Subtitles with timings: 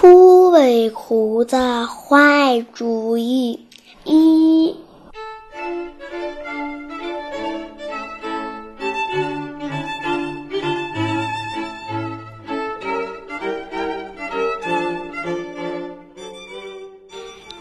[0.00, 3.66] 秃尾狐的坏主意
[4.04, 4.74] 一。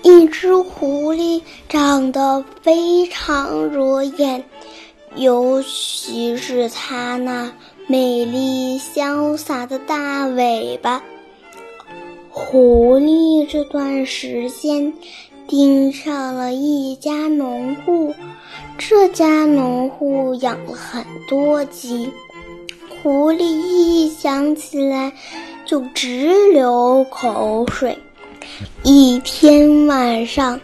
[0.02, 4.46] 一只狐狸长得非常惹眼，
[5.16, 7.52] 尤其是它那
[7.88, 11.04] 美丽潇洒的大尾巴。
[12.32, 14.94] 狐狸这段时间
[15.48, 18.14] 盯上了一家农户，
[18.78, 22.10] 这家农户养了很多鸡。
[22.88, 25.12] 狐狸一想起来
[25.66, 27.98] 就直流口水。
[28.84, 30.60] 一天晚上，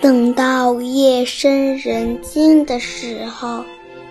[0.00, 3.64] 等到夜深人静的时候，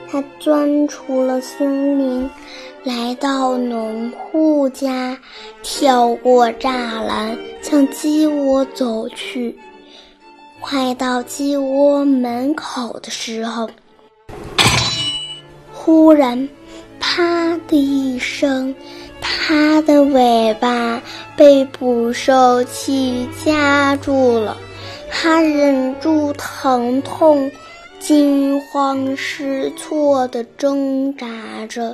[0.09, 2.29] 他钻出了森林，
[2.87, 5.17] 来到农户家，
[5.61, 9.53] 跳过栅栏，向鸡窝走去。
[10.61, 13.69] 快到鸡窝门口的时候，
[15.73, 16.47] 忽然，
[16.97, 18.73] 啪的一声。
[19.19, 21.01] 它的尾巴
[21.35, 24.55] 被捕兽器夹住了，
[25.11, 27.51] 它忍住疼痛，
[27.99, 31.27] 惊慌失措地挣扎
[31.67, 31.93] 着，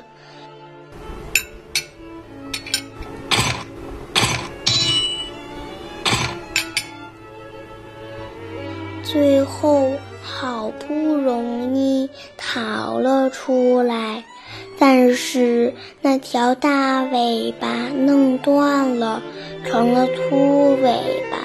[9.04, 14.23] 最后好不容易逃了出来。
[14.80, 19.22] 但是那条大尾巴弄断了，
[19.66, 21.38] 成了秃尾巴。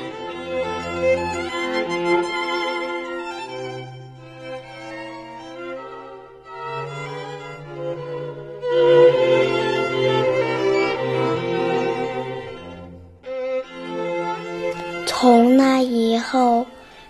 [15.07, 16.65] 从那以后，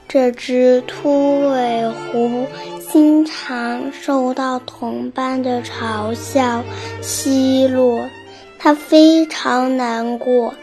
[0.08, 2.46] 这只秃尾狐。
[2.90, 6.64] 经常受到同伴的嘲笑、
[7.02, 8.08] 奚落，
[8.58, 10.54] 它非常难过，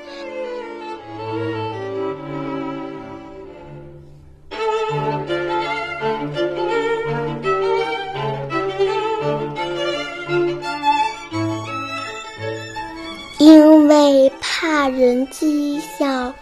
[13.37, 16.33] 因为怕人讥笑。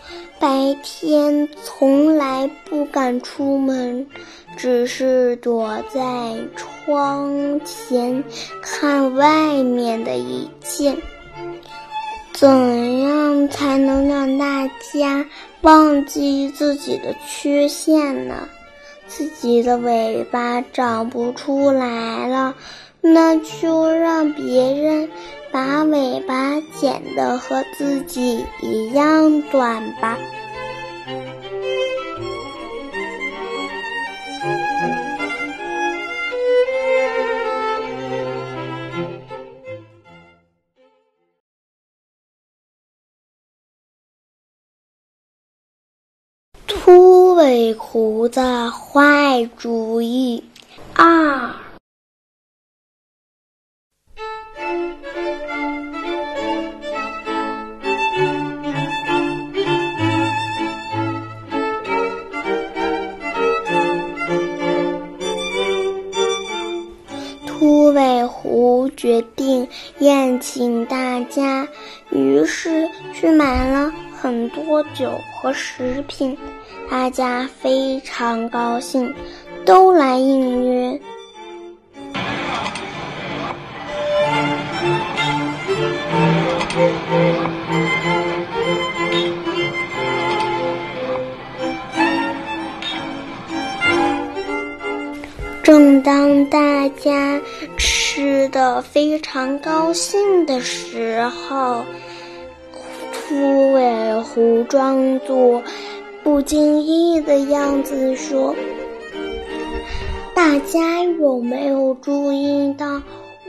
[0.44, 4.06] 白天从来不敢出门，
[4.58, 8.22] 只是躲在窗前
[8.62, 10.98] 看外面的一切。
[12.34, 15.26] 怎样才能让大家
[15.62, 18.50] 忘记自己的缺陷呢？
[19.08, 22.54] 自己的尾巴长不出来了，
[23.06, 25.10] 那就让别人
[25.52, 30.18] 把尾巴剪得和自己一样短吧。
[46.66, 50.42] 秃尾胡的坏主意
[50.96, 51.63] 二。
[69.04, 69.68] 决定
[70.00, 71.68] 宴请大家，
[72.10, 76.38] 于是去买了很多酒和食品。
[76.90, 79.14] 大家非常高兴，
[79.66, 81.02] 都来应约。
[95.62, 97.42] 正当大家
[97.78, 101.84] 吃吃的非常高兴的时候，
[103.12, 105.64] 秃尾狐装作
[106.24, 108.56] 不经意的样子说
[110.36, 113.02] ：“大家有没有注意到，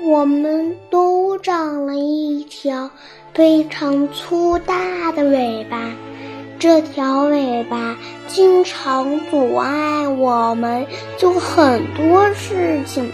[0.02, 2.90] 我们都长了一条
[3.34, 5.92] 非常粗大的尾巴？”
[6.58, 7.98] 这条尾巴
[8.28, 10.86] 经常阻碍我们
[11.18, 13.12] 做很多事情，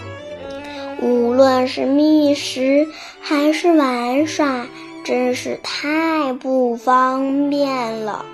[1.03, 2.87] 无论是觅食
[3.21, 4.67] 还是玩耍，
[5.03, 8.25] 真是太不方便了。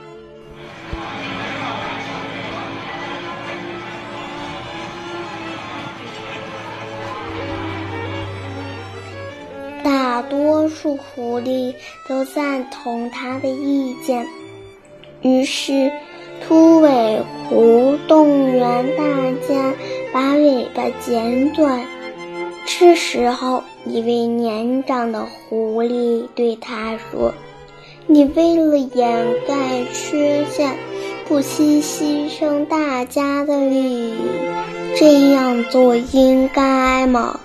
[9.85, 11.73] 大多数狐狸
[12.09, 14.27] 都赞同他的意见。
[15.23, 15.93] 于是，
[16.47, 19.05] 秃尾狐动员大
[19.49, 19.73] 家
[20.13, 21.87] 把尾巴剪短。
[22.69, 27.33] 这时候，一位年长的狐狸对他说
[28.07, 30.77] ：“你为了掩盖缺陷，
[31.27, 34.15] 不惜牺牲大家的利益，
[34.97, 37.39] 这样做应该吗？”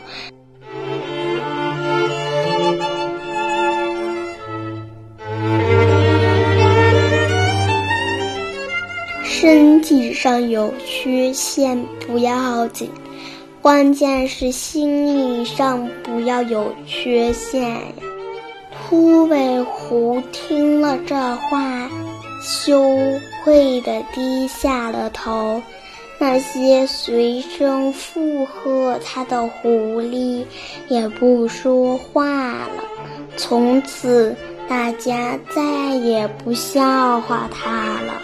[9.24, 12.90] 身体上有缺陷不要紧，
[13.62, 17.82] 关键是心理上不要有缺陷呀。
[18.90, 21.88] 秃尾狐听了这话，
[22.42, 22.98] 羞
[23.44, 25.62] 愧地低下了头。
[26.18, 30.44] 那些随声附和他的狐狸
[30.88, 32.84] 也不说话了。
[33.38, 34.36] 从此，
[34.68, 35.64] 大家再
[35.96, 38.22] 也不笑话他了。